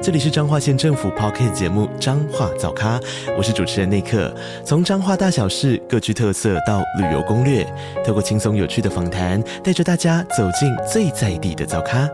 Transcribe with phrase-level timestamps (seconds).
[0.00, 3.00] 这里是彰化县政府 Podcast 节目《彰化早咖》，
[3.36, 4.32] 我是主持人内克。
[4.64, 7.64] 从彰化大小事各具特色到旅游攻略，
[8.06, 12.08] 透过轻松有趣的访谈，带着大家走进最在地的早咖。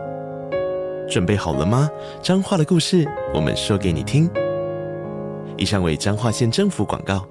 [1.07, 1.87] 准备好了吗？
[2.23, 4.27] 彰化的故事，我们说给你听。
[5.55, 7.23] 以上为彰化县政府广告。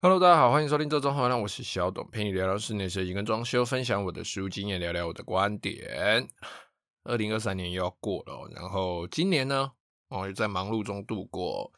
[0.00, 6.26] Hello，大家好，欢迎收听《这中好》，我是小董，陪你聊聊室内设计跟装修，分享我的实务经验，聊聊我的观点。
[7.04, 9.72] 二零二三年又要过了，然后今年呢，
[10.08, 11.72] 哦，又在忙碌中度过，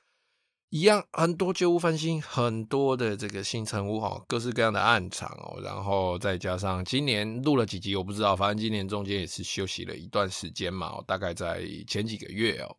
[0.71, 12.77] 一样很多旧屋翻新，很多的这个新成屋哈，各式各样的暗场哦，然后再加上今年录了几集，我不知道，反正今年中间也是休息了一段时间嘛，大概在前几个月哦。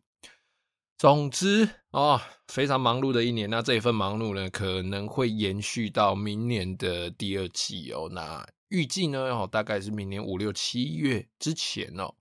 [0.98, 8.08] 总之哦，非常忙碌的一年，那这一份忙碌呢，可能会延续到明年的第二季哦。
[8.10, 12.14] 那预计呢，哦，大概是明年五六七月之前哦。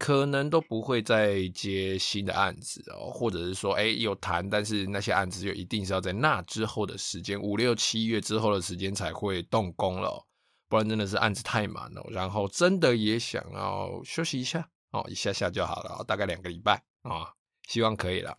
[0.00, 10.26] 可能都不会再接新的案子哦，或者是说，哎，有谈，但是那些案子就一定是要在那之后的时间，五六七月之后的时间才会动工了，
[10.70, 12.02] 不然真的是案子太满了。
[12.08, 17.34] 然后真的也想要休息一下哦，一下下就好了，大概两个礼拜啊，
[17.68, 18.34] 希望可以了。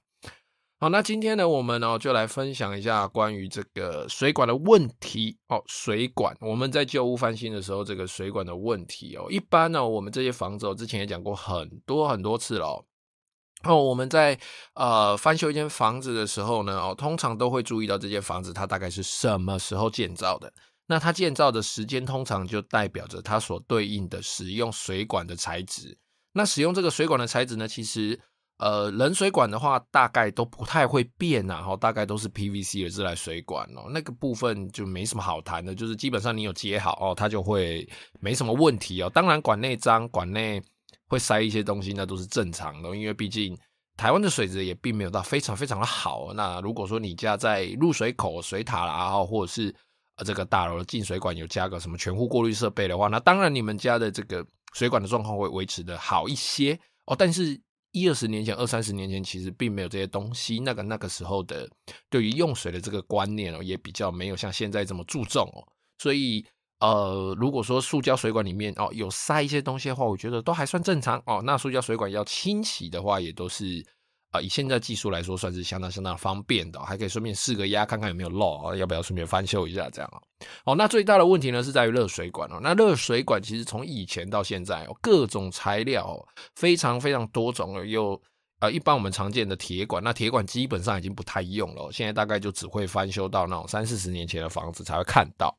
[0.83, 5.61] 好，那今天呢，我们呢就来分享一下关于这个水管的问题哦。
[5.67, 12.83] 水管，我们在旧屋翻新的时候，这个水管的问题哦，一般呢，我们这些房子，我之前也讲过很多很多次了。
[13.63, 14.39] 哦，我们在
[14.73, 20.51] 呃翻修一间房子的时候呢，哦，通常都会注意到这间房子它大概是什么时候建造的。
[20.88, 25.95] 那它建造的时间，通常就代表着它所对应的使用水管的材质。
[26.33, 28.19] 那使用这个水管的材质呢，其实。
[28.61, 37.89] 呃，冷水管的话，大概都不太会变呐，哈，大概都是 PVC 的自来水管哦，那个部分就没什么好谈的，就是基本上你有接好哦，它就会
[38.19, 39.09] 没什么问题哦。
[39.09, 40.61] 当然，管内脏，管内
[41.07, 43.57] 会塞一些东西，那都是正常的，因为毕竟
[43.97, 46.31] 台湾的水质也并没有到非常非常的好。
[46.35, 49.75] 那如果说你家在入水口、水塔啦，哈，或者是
[50.23, 57.59] 这个大楼的进水管有加个什么全户过滤设备的话，那当然你们家的这个水管的状况会维持的好一些哦，但是。
[57.91, 60.59] 一二十年前，二三十年前，其实并没有这些东西。
[60.59, 61.69] 那个那个时候的
[62.09, 65.62] 对于用水的这个观念哦，也比较没有像现在这么注重哦。
[65.97, 66.46] 所以，
[66.80, 71.41] 呃，如果说塑胶水管里面哦有塞一些东西的话，我觉得都还算正常哦。
[71.44, 73.85] 那塑胶水管要清洗的话，也都是。
[74.31, 80.18] 啊，以现在技术来说，算是相当相当方便的，还可以顺便试个压，看看有没有漏，要不要顺便翻修一下这样啊？
[80.64, 82.58] 哦，那最大的问题呢是在于热水管哦。
[82.64, 86.18] 那热水管其实从以前到现在，各种材料
[86.56, 88.22] 非常非常多种，有
[88.62, 95.53] 呃一般我们常见的铁管，那铁管基本上已经不太用了，现在大概就只会翻修到那种三四十年前的房子才会看到。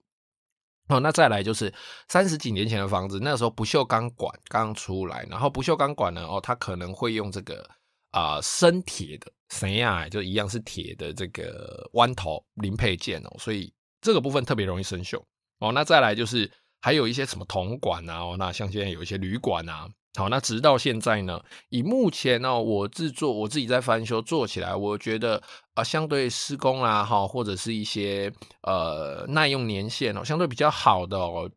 [0.89, 1.71] 哦，那再来就是
[2.09, 7.69] 三十几年前的房子，那时候不锈钢管刚出来，然后不锈钢管呢，哦，它可能会用这个。
[8.13, 10.09] 啊，生铁的，谁呀？
[10.09, 15.21] 就一样是铁的这个弯头零配件哦，所以这个部分特别容易生锈
[15.59, 15.73] 哦。
[15.73, 16.51] 那再来就是
[16.81, 25.43] 还有一些什么铜管啊，哦，那像现在有一些铝管啊，好，那直到现在呢，以目前呢，我制作我自己在翻修做起来，我觉得
[25.75, 31.51] 啊，相对施工啦，哈，或者是一些呃耐用年限哦，相对比较好的哦。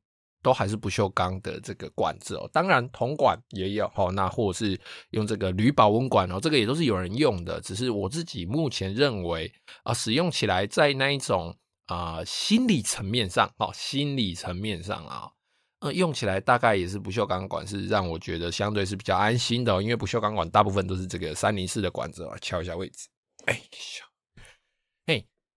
[0.45, 4.79] 都还是不锈钢的这个管子哦，当然铜管也有哦，那或者是
[5.09, 7.59] 用这个铝保温管哦，这个也都是有人用的。
[7.61, 9.51] 只是我自己目前认为
[9.81, 11.57] 啊，使用起来在那一种
[11.87, 15.31] 啊心理层面上哦，心理层面上啊，
[15.79, 23.07] 呃，用起来大概也是不锈钢管是让我觉得相对是比较安心的哦，因为不锈钢管大部分都是这个三零四的管子哦，敲一下位置，
[23.45, 24.14] 哎呀。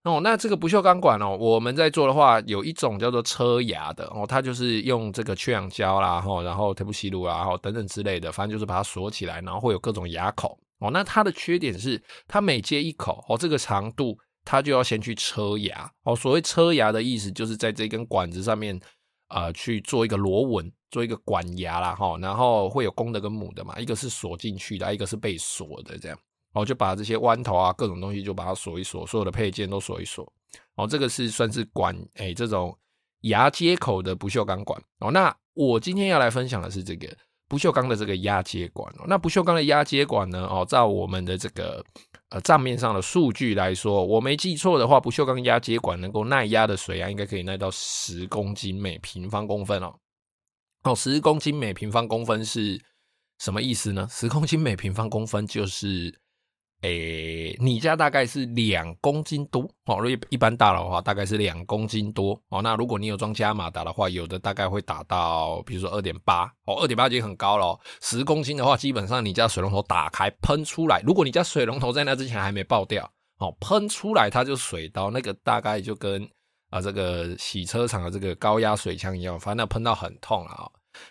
[0.03, 10.89] 哦，那这个不锈钢管哦，我们在做的话，有一种叫做车牙的哦，它就是用这个缺氧胶啦，哈，然后贴布吸炉啊，哈，等等之类的，反正就是把它锁起来，然后会有各种牙口哦。
[10.91, 16.15] 那它的缺点是，它每接一口哦，这个长度它就要先去车牙哦。
[16.15, 18.79] 所谓车牙的意思，就是在这根管子上面、
[19.27, 26.17] 呃、去做一个螺纹，做一个管牙啦，哈，然后会有公的跟母的嘛，一个是锁进去的，一个是被锁的这样。
[26.53, 30.31] 哦，就把这些弯头啊，各种东西就把它锁一锁，所有的配件都锁一锁。
[30.75, 32.75] 哦，这个是算是管诶、欸，这种
[33.21, 34.81] 牙接口的不锈钢管。
[34.99, 37.07] 哦，那我今天要来分享的是这个
[37.47, 39.05] 不锈钢的这个压接管哦。
[39.07, 40.47] 那不锈钢的压接管呢？
[40.47, 41.85] 哦，照我们的这个
[42.29, 49.93] 呃账面上的数据来说，我没记错的话，不锈钢压接管能够耐压的水压应该可以耐到十公斤每平方公分哦。
[50.83, 52.81] 哦，十公斤每平方公分是
[53.37, 54.07] 什么意思呢？
[54.09, 56.19] 十公斤每平方公分就是。
[56.81, 59.99] 诶、你家大概是两公斤多哦。
[59.99, 62.61] 如果一般大楼的话，大概是两公斤多哦。
[62.61, 67.79] 那如果你有装加马达的话，有的大概会打到，比如说二点八哦，二点八已经很高了哦。
[68.01, 73.03] 十公斤的话，基本上你家水龙头打开喷出来，如果你家水龙头在那之前还没爆掉
[73.39, 76.25] 哦，喷出来它就水刀，那个大概就跟
[76.69, 80.69] 啊这个洗车场的这个高压水枪一样，反正喷到很痛啊、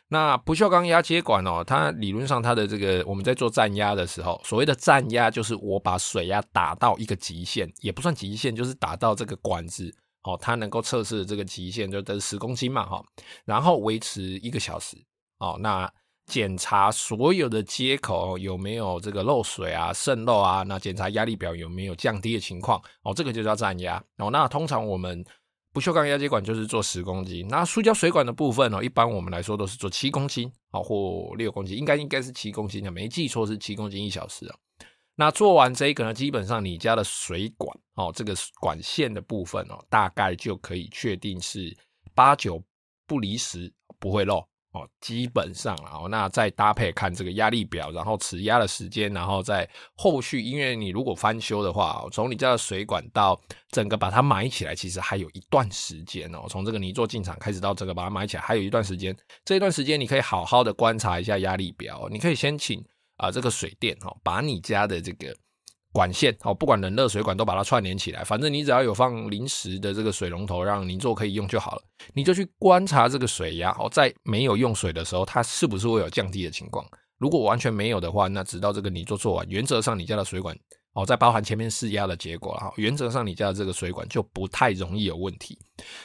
[0.08, 9.94] 那不锈钢压接管哦，它理论上它的这个我们在做站压的时候，所谓的站压就是我把水压打到一个极限，也不算极限，就是打到这个管子
[10.24, 13.02] 哦，它能够测试的这个极限就得十公斤嘛哈，
[13.44, 14.96] 然后维持一个小时
[15.38, 15.90] 哦，那
[16.26, 24.28] 检查所有的接口有没有这个漏水啊、渗漏啊，那检查压力表有没有降低的情况哦，这个就叫站压哦。
[24.30, 25.24] 那通常我们。
[25.78, 34.56] 不锈钢压接管就是做十公斤，那塑胶水管的部分呢，一般我们来说都是做七公斤啊，或六公斤，应该应该是七公斤的，没记错是七公斤一小时啊。
[35.14, 41.72] 那做完这个呢，基本上你家的水管哦，这个管线的部分哦，大概就可以确定是
[42.12, 42.60] 八九
[43.06, 44.44] 不离十，不会漏。
[44.72, 56.44] 哦，基本上啊，那再搭配看这个压力表，然后持压的时间，然后在后续，因为你如果翻修的话，从你家的水管到整个把它埋起来，其实还有一段时间哦。
[56.50, 59.16] 从这个泥做进场开始到这个把它埋起来，还有一段时间。
[59.44, 62.84] 这一段时间你可以好好的观察一下压力表，你可以先请
[63.16, 65.34] 啊这个水电哦，把你家的这个。
[65.98, 71.82] 管线哦，不管冷热水管都把它串联起来，反正你只要有放临时的这个水龙头，让泥做可以用就好了。
[72.14, 76.86] 你就去观察这个水压哦，在没有用水的时候，它是不是会有降低的情况？
[77.18, 80.56] 如果完全没有的话，那直到这个泥作做完，原则上你家的水管
[80.92, 85.58] 哦，在包含前面试压的结果哈，原则上你家的这个水管就不太容易有问题。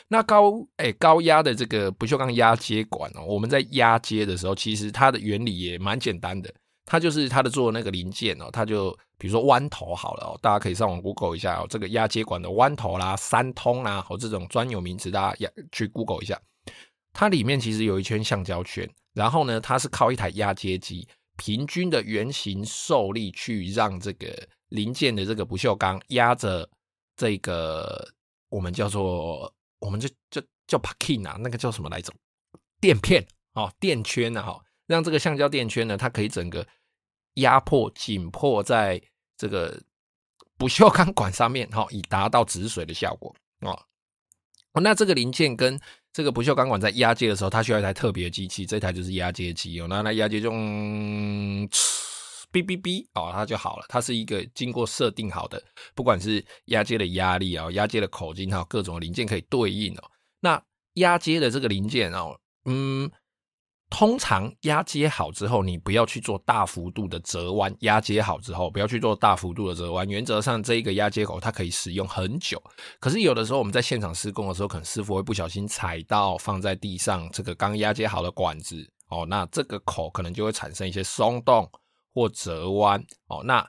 [0.07, 6.51] 那高诶、欸、高压的这个不锈钢压接管哦，我们在压接的时候，其实它的原理也蛮简单的。
[6.85, 16.39] 它就是它的做的那个零件哦，它就比如说弯头好了哦，大家可以上网 Google 一下哦，这个压接管的弯头啦、三通啦，或这种专有名词，大家去 Google 一下。
[17.13, 21.07] 它里面其实有一圈橡胶圈，然后呢，它是靠一台压接机，
[21.38, 24.27] 平均的圆形受力去让这个
[24.69, 26.68] 零件的这个不锈钢压着
[27.15, 28.07] 这个
[28.50, 32.12] 我们叫做我们就就叫 packing 啊，那个叫什么来着？
[32.81, 34.62] 垫片哦，垫圈啊哈。
[34.88, 36.68] 让这个橡胶垫圈呢，它可以整个
[37.35, 39.01] 压迫紧迫在
[39.38, 39.81] 这个
[40.57, 43.80] 不锈钢管上面，哈，以达到止水的效果哦。
[44.81, 45.80] 那这个零件跟
[46.12, 49.88] 这个不锈钢管在压接的时候，它需要一台特别的机器，这台就是压接机哦。
[49.88, 51.69] 那那压接就哔
[52.51, 53.86] 哔哔哦，它就好了。
[53.88, 55.63] 它是一个经过设定好的，
[55.95, 60.12] 不管是压接的压力啊、压接的口径，还有各种零件可以对应哦。
[60.39, 60.62] 那
[60.95, 63.09] 压接的这个零件哦，嗯。
[63.95, 67.72] 通常压接好之后，你不要去做大幅度的折弯。
[67.81, 70.10] 压接好之后，不要去做大幅度的折弯。
[70.10, 72.60] 原则上，这一个压接口它可以使用很久。
[73.00, 81.69] 可是有的时候我们在现场施工的时候，可能师傅会不小心踩到放在地上这个刚压接好的管子哦，那这个口可能就会产生一些松动
[82.16, 83.63] 或折弯哦，那。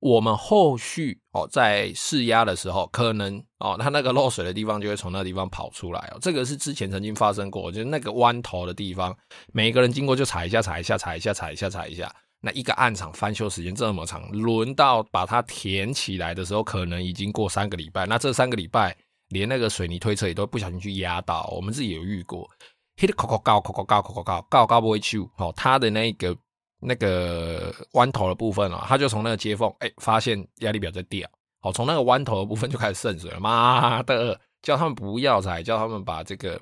[0.00, 6.18] 我们后续哦，在试压的时候，可能哦，它那个漏水的地方就会从那个地方跑出来哦。
[6.22, 9.14] 这个是之前曾经发生过，就是那个弯头的地方，
[9.52, 12.10] 每一个人经过就踩一下，踩一下，踩一下，踩一下，踩一下。
[12.40, 18.06] 那一个暗场翻修时间这么长，轮到把它填起来的时候，可能已经过三个礼拜。
[18.06, 18.96] 那这三个礼拜，
[19.28, 21.46] 连那个水泥推车也都不小心去压到。
[21.54, 22.48] 我们自己有遇过
[22.96, 26.34] ，hit 高高高高高高高高高高不会去哦，它的那个。
[26.80, 31.28] 那个弯头的部分啊，他就从那个接缝，哎，发现压力表在掉，
[31.60, 33.38] 好，从那个弯头的部分就开始渗水了。
[33.38, 36.60] 妈的，叫他们不要踩，叫他们把这个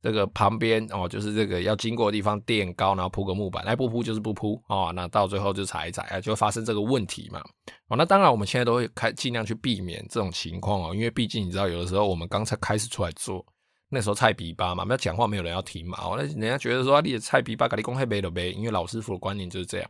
[0.00, 7.40] 这个旁边哦，就是这个要经过的地方垫高，然后铺个木板，哎不铺就是不铺哦，那到最后就踩一踩啊，就会发生这个问题嘛。
[7.88, 13.44] 哦，那当然我们现在都会开尽量去避免这种情况哦，因为毕竟你知道，有的时候我们刚才开始出来做。
[13.88, 15.96] 那时候菜皮吧嘛，没有讲话，没有人要听嘛。
[16.16, 18.50] 那人家觉得说，你的菜皮吧，咖喱公黑背了呗。
[18.50, 19.88] 因为老师傅的观念就是这样。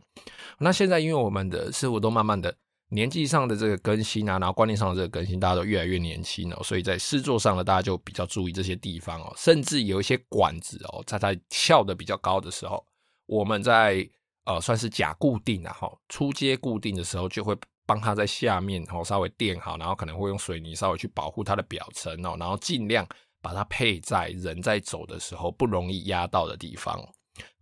[0.59, 2.55] 那现在，因为我们的师傅都慢慢的
[2.89, 9.33] 年纪上的这个更新啊，然后观念上的这个更新，大家都越来越年轻了，所以在施作上呢，大家就比较注意这些地方哦。
[9.35, 12.85] 甚至有一些管子哦，在它翘的比较高的时候，
[13.25, 14.07] 我们在
[14.45, 23.07] 呃算是假固定啊，哈，出阶固定的时候，就会帮它在下面哦稍微垫好，然后可能会用水泥稍微去保护它的表层哦，然后尽量。
[23.47, 27.01] 把它配在人在走的时候不容易压到的地方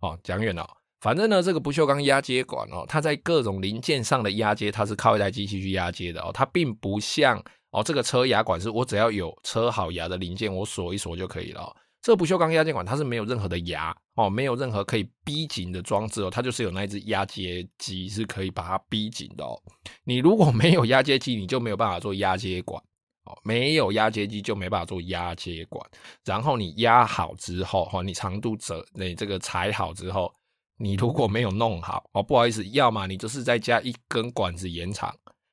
[0.00, 0.18] 哦。
[0.24, 0.68] 讲远了，
[1.00, 7.40] 反正呢，这个不锈钢压接管哦，它在各种零件上的压接，它是靠一台机器去压接的哦，它并不像
[7.70, 11.72] 哦这个车牙管是我只要有车好牙的零件，我锁一锁就可以了。
[12.02, 19.56] 这不锈钢压接管它是没有任何的牙哦，没有任何可以逼紧的装置哦，它就是有那一只压接机是可以把它逼紧的哦。
[20.02, 22.82] 你如果没有压接机，你就没有办法做压接管
[23.26, 25.84] 哦，没有压接机就没办法做压接管。
[26.24, 30.32] 然后你压好之后哈，你长度折你这个裁好之后。
[30.78, 35.08] 你如果没有弄好哦，不好意思，要么你就是再加一根管子延长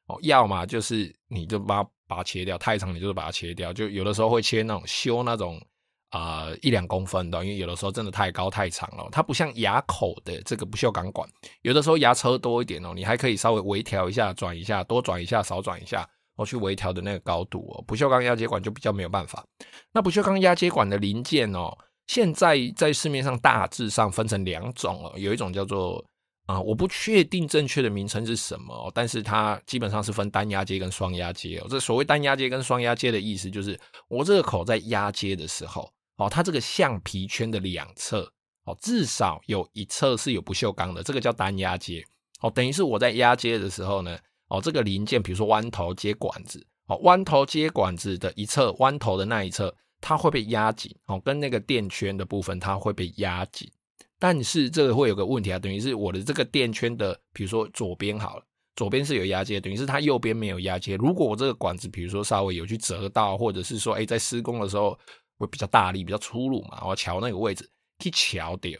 [0.08, 5.62] 哦，要么就是你就把它把它切掉，太长你就是把它切掉，就有的时候会切那种修那种
[6.10, 11.26] 啊、一两公分的，因为有的时候真的太高太长了，它不像牙口的这个不锈钢管，
[11.62, 19.46] 有的时候牙车多一点哦，你还可以稍微微调一下，转一下，多转一下，少转一下，哦去微调的那个高度哦，不锈钢压接管就比较没有办法。
[19.92, 21.72] 那不锈钢压接管的零件哦。
[22.08, 26.04] 现在在市面上大致上分成两种哦，有一种叫做
[26.46, 31.68] 啊、我不确定正确的名称是什么，但是它基本上是分单压接跟双压接哦。
[31.70, 38.30] 这所谓单压接跟双压接的意思，就是我这个口在压接的时候哦，它这个橡皮圈的两侧
[38.66, 42.04] 哦，至少有一侧是有不锈钢的，这个叫单压接
[42.42, 42.52] 哦。
[42.52, 49.76] 等于是我在压接的时候呢，哦，这个零件比如说弯头接管子哦，弯头接管子的一侧，弯头的那一侧。
[50.06, 53.72] 它会被压紧哦，跟那个垫圈的部分它会被压紧，
[54.20, 58.44] 但是这个会有个问题啊，等于是我的这个垫圈的，比如说左边好了，
[58.76, 60.98] 左边是有压接，等于是它右边没有压接。
[60.98, 65.00] 如果我这个管子，比如说稍微有去折到，或者是说，哎，在施工的时候
[65.38, 67.66] 会比较大力、比较粗鲁嘛，我乔那个位置
[68.00, 68.78] 去乔掉，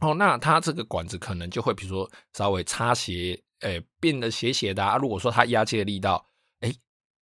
[0.00, 4.96] 哦，那它这个管子可能就会，比如说稍微擦斜，哎，变得斜斜的啊。
[4.96, 6.24] 如果说它压接的力道，
[6.60, 6.72] 哎。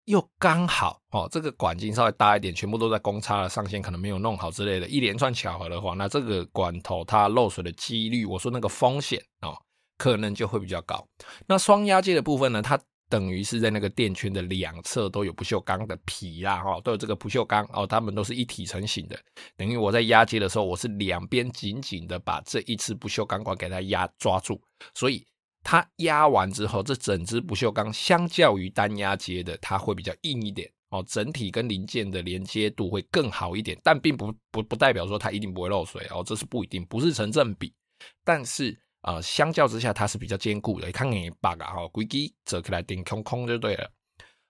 [0.06, 9.56] 又刚好哦，这个管径稍微大一点，全部都在公差的上限，可能没有弄好之类的，一连串巧合的话，那这个管头它漏水的几率，我说那个风险哦，
[9.99, 11.06] 可能就会比较高。
[11.47, 19.16] 那双压接的部分呢，它等于是在那个电圈的两侧都有不锈钢的皮啦，哈，都有这个不锈钢哦，它们都是一体成型的，
[19.56, 24.61] 等于我在压接的时候，我是两边紧紧的把这一次不锈钢管给它压抓住，
[24.92, 25.25] 所以。
[25.62, 37.73] 它压完之后，这整支不锈钢相较于单压接的，它会比较硬一点哦，整体跟零件的连接度会更好一点，但并不不不代表说它一定不会漏水哦，这是不一定，不是成正比。
[38.25, 40.90] 但是啊、呃，相较之下，它是比较坚固的。
[40.90, 43.90] 看你把啊，哈，规矩折起来顶空空就对了。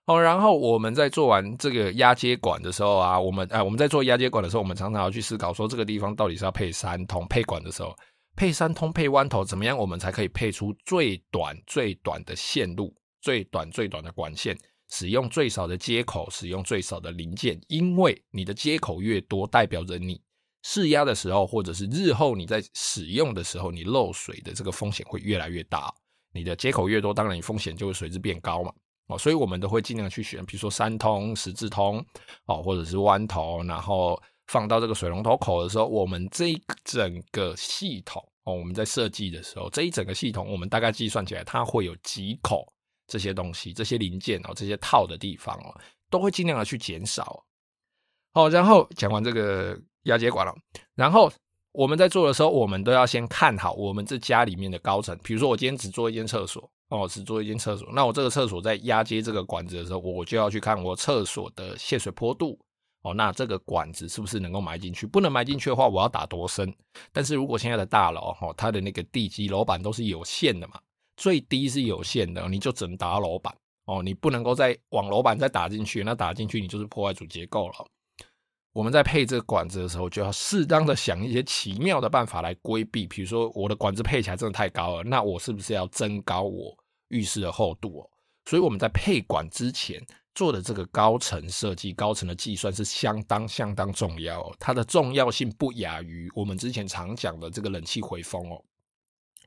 [0.07, 7.95] 哦，然后我们在做完这个压接管的时候啊，我们哎、我们在做压接管的时候，我们常常要去思考说，这个地方到底是要配三通配管的时候。
[8.35, 9.77] 配三通配弯头怎么样？
[9.77, 14.57] 我们才可以配出最短最短的线路，最短最短的管线，
[14.89, 17.59] 使用最少的接口，使用最少的零件。
[17.67, 20.19] 因为你的接口越多，代表着你
[20.63, 25.93] 试压的时候，或者是日后你在使用的时候，你漏水的这个风险会越来越大。
[26.33, 28.73] 你的接口越多，当然你风险就会随之变高嘛。
[29.07, 32.03] 哦，所以我们都会尽量去选，比如说三通、十字通，
[32.45, 34.19] 哦，或者是弯头，然后。
[34.51, 42.67] 放到这个水龙头口的时候，我们这一整个系统哦，我们在设计的时候，这一整个系统，我们大概计算起来，它会有几口
[43.07, 45.73] 这些东西，这些零件哦，这些套的地方哦，
[46.09, 47.41] 都会尽量的去减少。
[48.33, 50.53] 好，然后讲完这个压接管了，
[50.95, 51.31] 然后
[51.71, 55.17] 我们在做的时候，我们都要先看好我们这家里面的高层。
[55.23, 62.59] 比如说，我今天只做一间厕所哦，只做一间厕所，那我这个厕所在压接这个管子的时候，我就要去看我厕所的泄水坡度。
[63.03, 65.07] 哦，那这个管子是不是能够埋进去？
[65.07, 66.71] 不能埋进去的话，我要打多深？
[67.11, 70.79] 但是如果现在的大楼，哦，它的那个地基楼板都是有限的嘛，
[71.17, 73.51] 最低是有限的，你就只能打楼板
[73.85, 77.85] 哦，你不能够再往楼板再打进去，那打进去你就是破坏主结构了。
[78.71, 83.07] 我们在配这个管子的时候，就要适当的想一些奇妙的办法来规避。
[83.07, 86.77] 比如说，我的管子配起来真的太高了，那我是不是要增高我
[87.09, 88.09] 浴室的厚度哦？
[88.45, 89.99] 所以我们在配管之前。
[90.33, 98.63] 做的这个高层设计、高层的计算是相当相当重要哦，它的重要性不亚于我们之前常讲的这个冷气回风哦。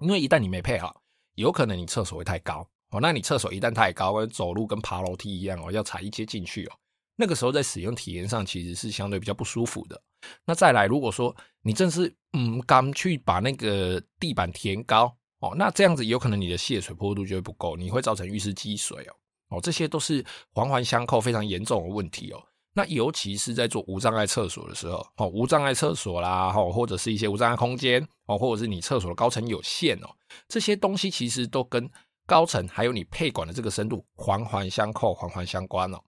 [0.01, 1.03] 因为一旦你没配好，
[1.37, 3.01] 有可能你厕所会太高哦。
[3.01, 6.73] 那你厕所一旦太高，走路跟爬楼梯一样哦，要踩一阶进去哦。
[7.17, 10.03] 那个时候在使用体验上其实是相对比较不舒服的。
[10.45, 19.15] 那再来，如果说你正是嗯刚去把那个地板填高哦，那这样子有可能你的泄水坡度就会不够，你会造成浴室积水哦。
[19.55, 22.43] 哦，这些都是环环相扣、非常严重的问题哦。
[22.77, 30.09] 那尤其是在做无障碍厕所的时候，哦，无障碍厕所啦，哦，或者是一些无障碍空间，哦，或者是你厕所的高层有限哦，
[30.49, 31.89] 这些东西其实都跟
[32.27, 35.99] 高层还有你配管的这个深度环环相扣、环环相关哦。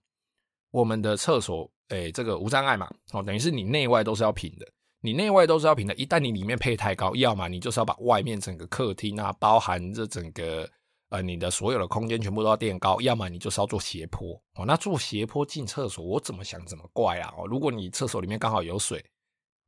[0.71, 4.67] 我们的厕所，诶，这个无障碍嘛，哦，等于是你内外都是要平的。
[4.99, 5.93] 你内外都是要平的。
[5.95, 10.67] 一旦你里面配太高，要么你就是要把外面整个客厅啊，包含这整个
[11.09, 14.65] 呃你的所有的空间全部都要垫高，要么你就是要做斜坡哦。
[14.65, 17.33] 那做斜坡进厕所，我怎么想怎么怪啊！
[17.37, 19.03] 哦，如果你厕所里面刚好有水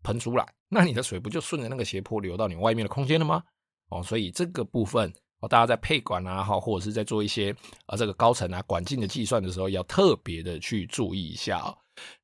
[0.03, 3.43] 喷出来，那你的水不就顺着那个斜坡流到你外面的空间了吗？
[3.89, 5.13] 哦，所以这个部分。
[5.41, 7.55] 哦，大家在配管啊，哈，或者是在做一些
[7.85, 11.73] 啊这个高层啊管径的计算的时候，要特别的去注意一下哦。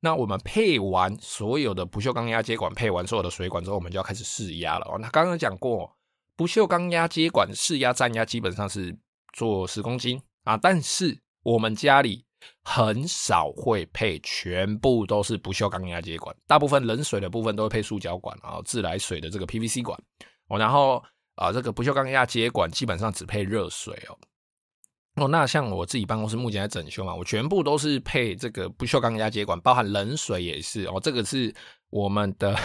[0.00, 4.98] 那我们配完所有的不锈钢压接管，配完所有的水管之后，我们就要开始试压了哦。
[5.00, 5.90] 那刚刚讲过，
[6.36, 8.94] 不锈钢压接管试压站压基本上是
[9.32, 12.24] 做十公斤啊，但是我们家里
[12.62, 19.98] 很少会配全部都是不锈钢压接管，大部分冷水的部分都会配塑胶管啊，自来水的这个 PVC 管
[20.48, 21.02] 哦，然后。
[21.36, 24.16] 啊，这个不锈钢压接管基本上只配热水哦。
[25.16, 30.98] 哦，那像我自己办公室目前在整修嘛，我全部都是配这个不锈钢压接管，包含冷水也是哦。
[30.98, 31.54] 这个是
[31.90, 32.56] 我们的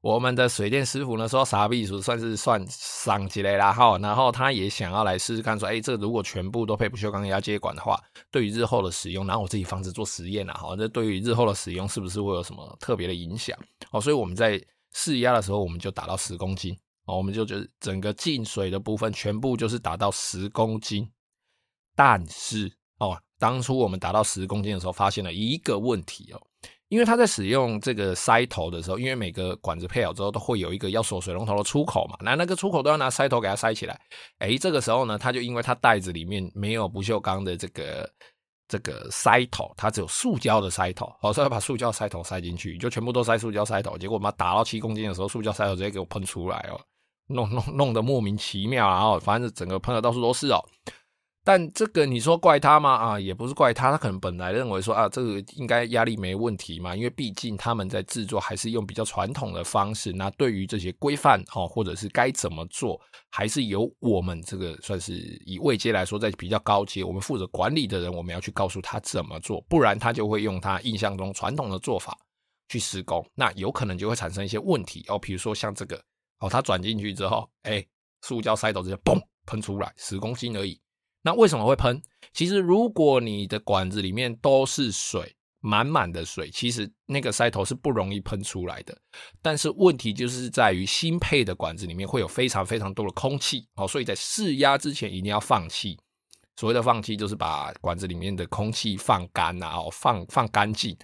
[0.00, 3.98] 我们的水电师傅呢说啥避暑算是算上级类啦哈。
[3.98, 13.58] 然后他也想要来试试看说，哎，这如果全部都配不锈钢压接管的话，对于日后的使用，然后我自己房子做实验啊，哈，这对于日后的使用是不是会有什么特别的影响？
[13.90, 14.60] 哦，所以我们在
[14.92, 16.76] 试压的时候，我们就打到十公斤。
[17.06, 21.06] 哦，我们就觉得整个进水的部分全部就是打到十公斤，
[21.94, 26.40] 但是哦，当初我们打到十公斤的时候，发现了一个问题哦，
[26.94, 34.00] 因为它在使用这个塞头的时候，因为每个管子配好之后都会有一个要锁水龙头的出口嘛，那那个出口都要拿塞头给它塞起来，
[34.38, 38.08] 诶，这个时候呢，它就因为它袋子里面没有不锈钢的这个
[38.68, 46.80] 这个塞头，它只有塑胶的塞头，好，所以把塑胶塞头塞进去，就全部都塞塑胶塞头，结果我们打到七公斤的时候，塑胶塞头直接给我喷出来哦。
[47.26, 50.64] 弄弄弄得莫名其妙，然后反正整个喷的到处都是哦。
[51.44, 52.90] 但这个你说怪他吗？
[52.94, 60.10] 啊，也不是怪他，他可能本来认为说啊，这个应该压力没问题嘛，因为毕竟他们在制作还是用比较传统的方式。
[60.10, 62.98] 那对于这些规范哦，或者是该怎么做，
[63.30, 65.12] 还是由我们这个算是
[65.44, 72.16] 以位阶来说，在比较高阶，我们负责管理的人，我们要去告诉他怎么做，不然他就会用他印象中传统的做法
[72.68, 76.02] 去施工，那有可能就会产生一些问题哦，比如说像这个。
[76.40, 77.82] 哦，他转进去之后，哎、
[78.22, 80.78] 塑胶塞头直接嘣喷出来，十公斤而已。
[81.24, 82.02] 那为什么会喷？
[82.34, 88.94] 其实如果你的管子里面都是水，满满的水，其实那个塞头是不容易喷出来的。
[89.40, 95.98] 但是问题就是在于新配的管子里面会有非常非常多的空气，哦，所以在试压之前一定要放气。
[96.56, 100.94] 所谓的放气，就是把管子里面的空气放干啊，哦，放放干净。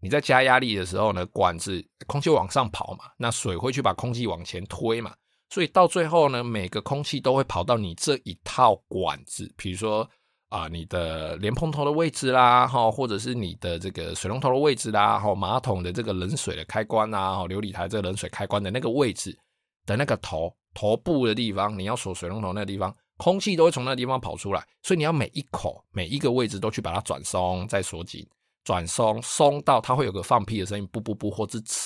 [0.00, 5.14] 你在加压力的时候呢，管子空气往上跑嘛，那水会去把空气往前推嘛，
[5.50, 10.08] 所以到最后呢，每个空气都会跑到你这一套管子，比如说
[10.50, 19.38] 啊、你的莲蓬头的位置啦，哈，或者是你的这个水龙头的位置啦，哈，马桶的这个冷水的开关啊，哈，琉璃台这个冷水开关的那个位置
[19.84, 28.26] 的那个头头部的地方，你要锁水龙头那个地方，空气都会从那个地方跑出来，所以你要每一口每一个位置都去把它转松再锁紧。
[28.64, 31.76] 转松松到它会有个放屁的声音，不不不，或是呲，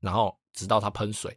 [0.00, 1.34] 然后直到它喷水，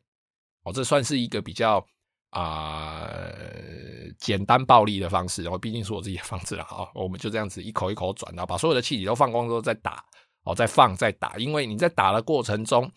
[0.64, 1.86] 哦，这算是一个比较
[2.30, 5.44] 啊、呃、简单暴力的方式。
[5.44, 10.04] 然后毕竟是我自己的房子了，好，我们就这样子一口一口转，然后把所有的气体都放光之后再打，
[10.44, 12.92] 哦，再放再打，因为你在打的过程中，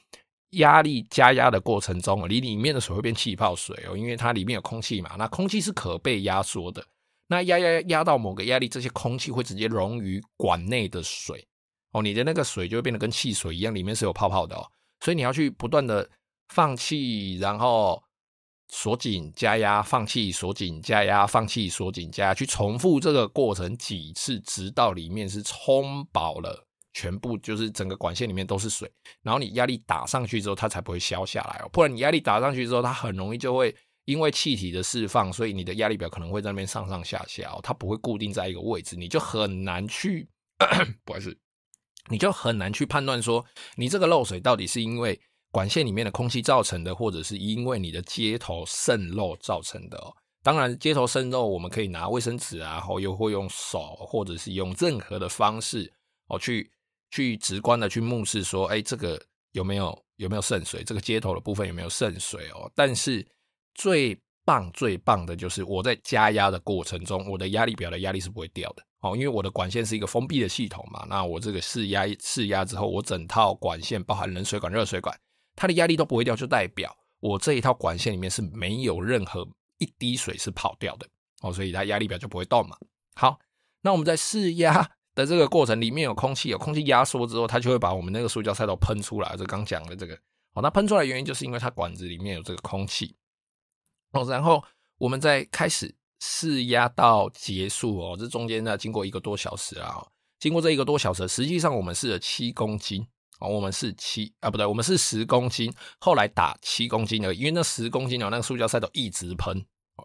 [0.51, 6.85] 压力加压的过程中，你里面的水会变气泡水哦，因为它里面有空气嘛，那空气是可被压缩的。
[7.27, 11.43] 那压压压到某个压力，这些空气会直接溶于管内的水
[11.93, 14.67] 哦，你的那个水就会变得跟汽水一样，里面是有泡泡的哦。
[15.01, 16.07] 所以你要去不断的
[16.49, 18.03] 放气，然后
[18.69, 28.91] 锁紧加压，放气锁紧加压，放气锁紧加压，去重复这个过程几次，直到里面是充饱了，全部就是整个管线里面都是水，
[29.23, 31.69] 然后你压力打上去之后，它才不会消下来哦。
[31.73, 33.75] 不然你压力打上去之后，它很容易就会。
[34.07, 40.29] 因为气体的释放，所以你的压力表可能会在那边上上下下哦，它不会固定在一个位置，你就很难去，
[41.07, 41.35] 不好意思，
[42.11, 43.43] 你就很难去判断说
[43.77, 45.19] 你这个漏水到底是因为
[45.55, 50.13] 管线里面的空气造成的，或者是因为你的接头渗漏造成的哦。
[50.43, 55.91] 当然，接头渗漏我们可以拿卫生纸啊，然后又会用手，或者是用任何的方式
[56.27, 56.69] 哦，去
[57.13, 59.17] 去直观的去目视说，哎，这个
[59.53, 60.83] 有没有有没有渗水？
[60.83, 62.69] 这个接头的部分有没有渗水哦？
[62.75, 63.25] 但是
[63.75, 71.07] 最棒最棒的就是我在加压的过程中，我的压力表的压力是不会掉的哦，因为我的管线是一个封闭的系统嘛。
[71.09, 75.17] 那我这个试压试压之后，我整套管线包含冷水管、热水管，
[75.57, 79.47] 它的压力都不会掉，就代表我这一套管线里面是没有任何
[79.79, 81.07] 一滴水是跑掉的
[81.43, 82.77] 哦，所以它压力表就不会动嘛。
[83.15, 83.39] 好，
[83.83, 89.37] 那我们在试压的这个过程里面有空气，有空气压缩之后，它就会把我们那个塑胶塞头喷出来。
[89.37, 90.15] 就刚讲的这个，
[90.55, 93.15] 哦，那喷出来原因就是因为它管子里面有这个空气。
[94.13, 94.63] 哦，然后
[94.99, 100.05] 我们再开始试压到结束哦，这中间呢经过一个多小时啊，
[100.39, 103.07] 经过这一个多小时，实际上我们试了七公斤。
[103.41, 109.65] 哦，我们是七啊，不对，我们是十公斤，后来打七公斤的，因为那十公斤哦，那个塑胶塞都一直喷，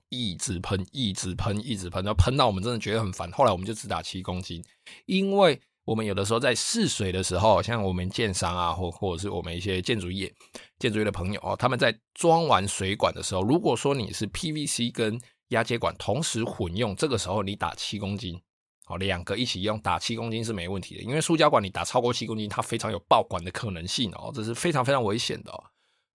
[0.10, 3.32] 一直喷，一直喷，一直喷，然后喷到我们真的觉得很烦。
[3.32, 4.64] 后来我们就只打七公斤，
[5.06, 10.32] 因为我们有的时候在试水的时候，像我们建商啊，或或者是我们一些建筑业、
[10.80, 18.40] 建筑业的朋友哦，他们在装完水管的时候，如果说你是 PVC 跟压接管同时混用，这个时候你打七公斤。
[18.90, 25.64] 哦，两个一起用打七公斤是没问题的，因为塑胶管你打超过七公斤，它非常有爆管的可能性哦，这是非常非常危险的哦。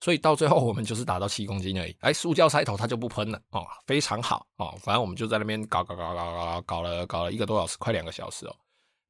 [0.00, 4.74] 所以到最后我们就是打到七公斤而已，哎，塑胶塞头它就不喷了哦，非常好哦。
[4.82, 8.54] 反正我们就在那边搞搞搞搞搞搞了搞了一个多小时，快两个小时哦。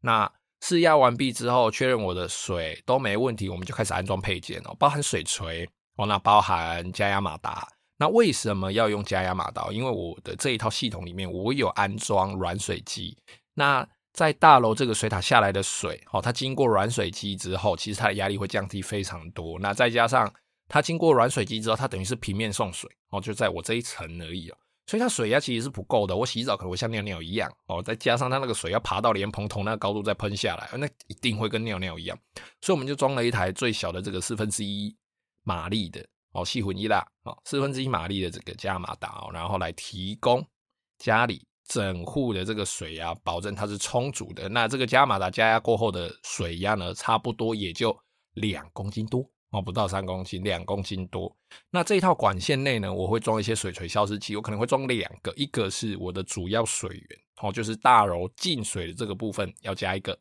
[0.00, 7.66] 那试压完毕之后，确认我的水都没问题，我们就开始安装配件哦，包含水锤哦，那包含加压马达。
[7.96, 9.70] 那为什么要用加压马达？
[9.72, 13.16] 因为我的这一套系统里面，我有安装软水机。
[13.54, 19.58] 那在大楼这个水塔下来的水，哦，它经过软水机之后，其实它的压力会降低非常多。
[19.58, 20.32] 那再加上
[20.68, 26.14] 它经过软水机之后，它等于是平面送水，哦，就在我这一层而已哦，所以它水压其实是不够的。
[26.14, 32.16] 我洗澡可能会像尿尿一样，哦，再加上它那个水要爬到莲蓬头那个高度再喷下来，那一定会跟尿尿一样。
[32.60, 34.96] 所以我们就装了一台最小的这个四分之一
[35.42, 40.46] 马力的哦，细混一啦，哦，四分之一马力的这个加马达哦，然后来提供
[40.98, 41.44] 家里。
[41.66, 44.48] 整户的这个水压，保证它是充足的。
[44.48, 47.96] 那这个加马达加压过后的水压呢，差不多也就
[48.34, 51.34] 两公斤多哦，不到三公斤，两公斤多。
[51.70, 60.18] 那这一套管线内呢，我会装一些水锤消失器，我可能会装两个，一个是我的主要水源哦，就是大楼进水的这个部分要加一个，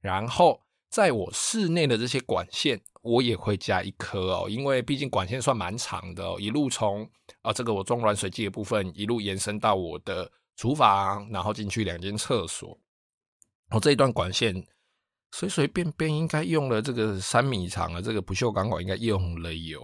[0.00, 7.08] 然后在我室内的这些管线，我也会加一颗哦，因为毕竟管线算蛮长的哦，一路从
[7.42, 10.30] 啊这个我装软水机的部分，一路延伸到我的。
[10.56, 12.78] 厨房，然后进去两间厕所。
[13.70, 14.54] 我这一段管线
[15.32, 19.82] 随随便便应该用了这个三米长的这个不锈钢管，应该用了有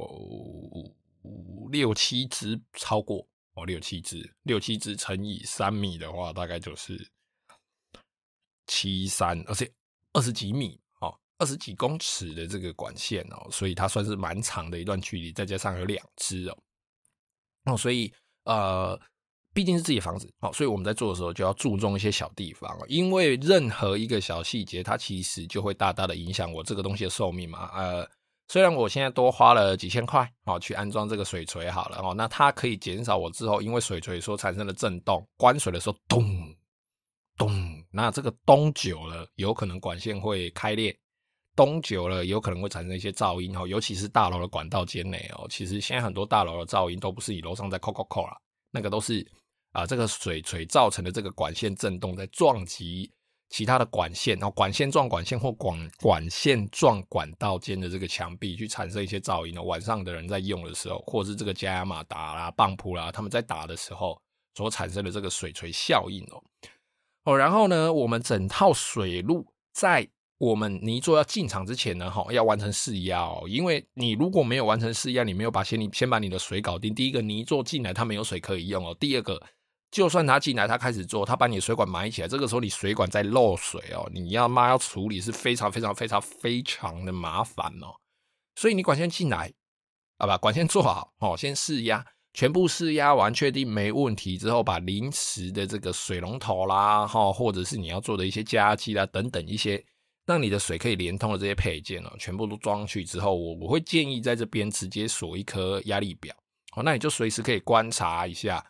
[1.72, 7.10] 六七支，超过哦六七支，六七支乘以三米的话，大概就是
[8.68, 9.68] 七三，而且
[10.12, 16.58] 二十几米哦，二十几公尺的这个管线哦，所以它算是蛮长的一段距离，再加上有两支哦，
[17.64, 18.12] 哦，所以
[18.44, 19.00] 呃。
[19.52, 27.68] 毕竟是自己房子，好，所以我们在做的时候就要注重一些小地方，因为任何一个小细节，它其实就会大大的影响我这个东西的寿命嘛。
[27.74, 28.08] 呃，
[28.46, 36.24] 虽然我现在多花了几千块，好，去安装这个水锤好了，哦，那它可以减少我之后因为水锤所产生的震动，关水的时候咚
[37.36, 37.50] 咚，
[37.90, 40.96] 那这个咚久了，有可能管线会开裂，
[41.56, 48.38] 咚久了有可能会产生一些噪音，哦，尤其是大楼的管道间内哦，其实现在很多大楼的噪音都不是你楼上在扣扣扣啦，
[48.70, 49.26] 那个都是。
[49.72, 53.10] 啊，这个水锤造成的这个管线震动，在撞击
[53.48, 59.62] 其他的管线，然后管线撞管线或管管线撞管道间的这个墙壁，去产生一些噪音哦。
[59.62, 64.20] 晚上的人在用的时候，或者是这个加压马达啦、泵浦啦，他们在打的时候
[64.56, 66.42] 所产生的这个水锤效应哦。
[67.24, 73.44] 哦，然后呢，我们整套水路在我们泥作要进场之前呢，哈，要完成试压哦。
[73.48, 79.40] 因为你如果没有完成试压，你没有把先你先把你的水搞定，第一个泥作进来它没有水可以用哦，第二个。
[79.90, 87.92] 就算他进来，他开始做，他把你水管埋起来，这个时候你水管在漏水哦，你要妈要处理是非常非常非常非常的麻烦哦。
[88.54, 89.52] 所以你管线进来，
[90.18, 99.84] 啊，把管线做好哦，先试压，全部试压完，确定没问题之后，把临时的这个水龙头啦，哈，或者是你要做的一些加压器啦等等一些，
[100.24, 106.32] 让你的水可以连通的这些配件哦，全部都装去之后，我我会建议在这边直接锁一颗压力表，
[106.76, 108.64] 哦，那你就随时可以观察一下。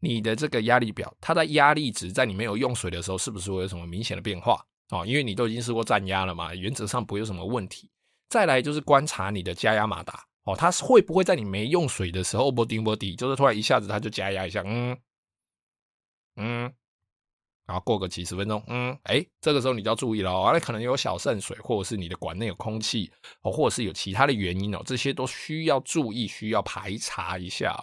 [0.00, 4.64] 你的这个压力表，它的压力值在你没有用水的时候，是不是会有什么明显的变化？
[4.90, 7.90] 哦，因为你都已经试过站压了嘛，原则上不会有什么问题。
[8.28, 14.96] 再来就是观察你的加压马达，哦，它会不会在你没用水的时候，波丁波底，就是突然一下子它就加压一下，嗯
[16.36, 16.72] 嗯，
[17.66, 23.10] 然后过个几十分钟，嗯，哎，这个时候你就要注意了哦，那可能有小渗水，或者是你的管内有空气，
[23.42, 27.76] 哦，或者是有其他的原因哦，这些都需要注意，需要排查一下，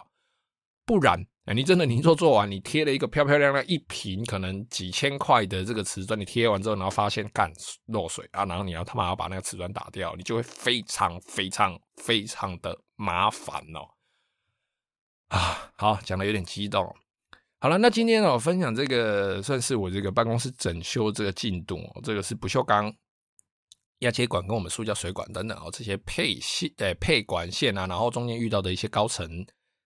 [0.86, 1.24] 不然。
[1.46, 7.52] 哎，你真的泥作做完，你贴了一个漂漂亮亮一瓶可能几千块的这个瓷砖，你贴完之后，然后发现干
[7.86, 13.86] 漏水啊，然后你要他妈要把那个瓷砖打掉，你就会非常非常非常的麻烦哦。
[15.28, 16.84] 啊，好，讲的有点激动。
[17.60, 22.02] 好了，那今天呢，我分享这个算是我这个办公室整修这个进度哦。
[22.04, 22.92] 这个是不锈钢
[24.00, 29.46] 压接管跟我们塑胶水管等等哦，这些配线呃配管线啊，然后中间遇到的一些高层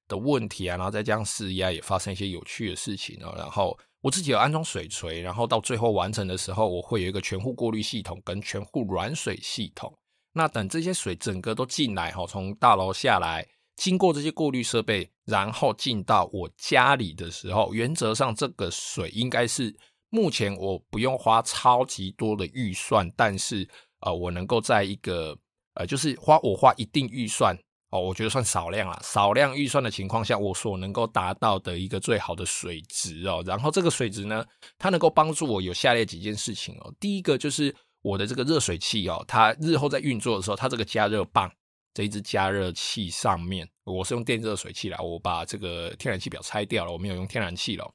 [0.09, 3.33] 的问题啊，然后再加上施压也发生一些有趣的事情哦。
[3.37, 9.97] 然后我自己有安装水锤，然后到最后完成的时候，我会有一个全户过滤系统跟全户软水系统。
[10.33, 13.47] 那等这些水整个都进来哈，从大楼下来。
[13.75, 19.73] 经过这些过滤设备，然后进到我家里的时候，原则上这个水应该是
[20.09, 23.65] 目前我不用花超级多的预算，但是
[24.01, 25.33] 呃，我能够在一个
[25.75, 27.57] 呃，就是花我花一定预算
[27.91, 33.43] 哦，我觉得算少量啦，少量预算的情况下，我所能够达到的一个最好的水质哦。
[33.45, 34.45] 然后这个水质呢，
[34.77, 36.93] 它能够帮助我有下列几件事情哦。
[36.99, 41.51] 第一个就是我的这个热水器哦，它日后在运作的时候，它这个加热棒。
[41.91, 47.91] 这一支加热器上面，我是用电热水器啦，我把这个天然气表拆掉了，我没有用天然气了。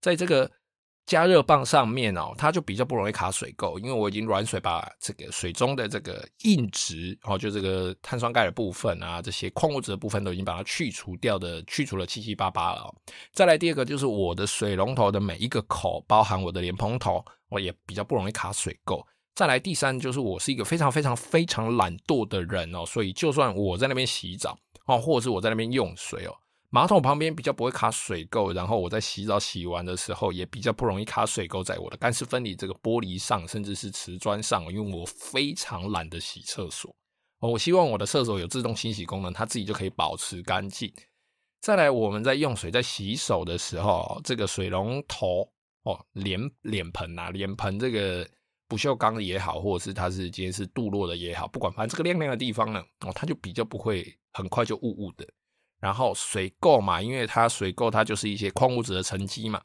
[0.00, 0.50] 在这个
[1.08, 12.94] 加热棒上面哦，它就比较不容易卡水垢，因为我已经软水把这个水中的这个硬质哦，就这个碳酸钙的部分啊，这些矿物质的部分都已经把它去除掉的，去除了七七八八了。
[13.32, 19.02] 再来第二个就是我的水龙头的每一个口，包含我的莲蓬头，我也比较不容易卡水垢。
[19.34, 26.36] 再来第三就是我是一个非常非常非常懒惰的人哦，所以就算我在那边洗澡哦，或者是我在那边用水哦，
[26.70, 36.94] 马桶旁边比较不会卡水垢，然后我在洗澡洗完的时候也比较不容易卡水垢在我的干湿分离这个玻璃上，甚至是瓷砖上，因为我非常懒得洗厕所
[37.40, 40.92] 哦，我希望我的厕所有自动清洗功能，它自己就可以保持干净。
[41.60, 45.50] 再来我们在用水在洗手的时候，这个水龙头
[45.84, 48.28] 哦，脸脸盆啊，脸盆这个。
[48.70, 55.26] 不锈钢的也好，或者是它是今天是镀铬的也好，不管反正这个亮亮的地方呢，哦，它就比较不会很快就雾雾的。
[55.80, 59.60] 然后水垢嘛，因为它水垢它就是一些矿物质的沉积嘛，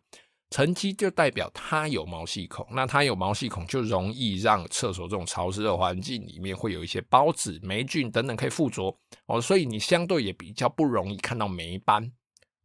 [0.50, 8.96] 沉积就代表它有毛细孔，那它有毛细孔就容易让厕所这种潮湿的环境里面会有一些孢子、霉菌等等可以附着
[9.26, 12.12] 哦，所以你相对也比较不容易看到霉斑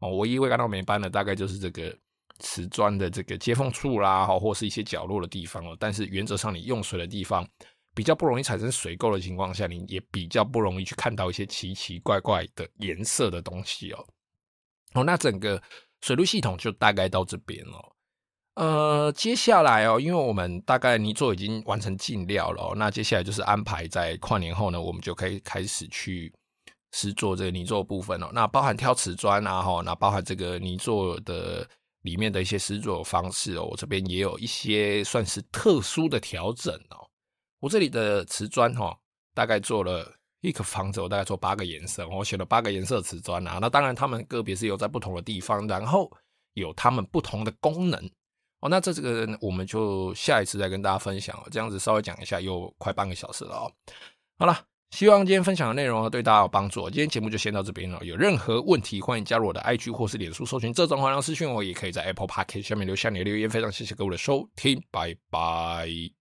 [0.01, 0.17] 哦。
[0.17, 1.97] 唯一会看到霉斑的大概就是这个。
[2.41, 5.77] 瓷砖的这个接缝处啦，或是一些角落的地方哦。
[5.77, 7.45] 但是原则上，你用水的地方
[7.99, 14.07] 比较不容易产生水垢的情况下，你也比较不容易去看到一些奇奇怪怪的颜色的东西哦。
[14.95, 15.61] 哦，那整个
[16.01, 17.97] 水路系统就大概到这边了。
[18.55, 26.33] 呃，接下来哦，因为我们大概泥作已经完成进料了，那接下来就是安排在跨年后呢，我们就可以开始去
[26.93, 28.31] 施作这个泥作部分哦。
[28.33, 31.69] 那包含挑瓷砖啊，哈，那包含这个泥作的。
[32.03, 37.08] 里面的一些施作方式哦，我这边也有一些算是特殊的调整哦。
[37.61, 38.97] 我这里的瓷砖哈，
[39.35, 43.59] 大概做了一个房子，我大概做八个颜色，我选了八个颜色瓷砖啊。
[43.61, 46.11] 那当然，它们个别是有在不同的地方，然后
[46.55, 47.99] 有它们不同的功能
[48.61, 48.68] 哦。
[48.68, 51.37] 那这这个我们就下一次再跟大家分享。
[51.51, 53.73] 这样子稍微讲一下，又快半个小时了哦。
[54.38, 54.64] 好了。
[54.90, 56.88] 希望今天分享的内容对大家有帮助。
[56.88, 58.03] 今天节目就先到这边了。
[58.03, 63.51] 有任何问题，欢迎加入我的 IG 或是脸书搜寻这种话，让私讯我，也可以在 Apple Podcast 下面留下你的留言。
[63.51, 66.17] 非常谢谢各位的收听，拜拜。